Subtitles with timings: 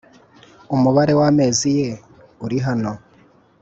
[0.75, 1.89] Umubare w amezi ye
[2.45, 2.91] uri hano